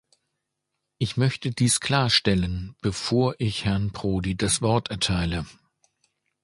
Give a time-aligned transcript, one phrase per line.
[0.97, 5.45] Ich möchte dies klarstellen, bevor ich Herrn Prodi das Wort erteile.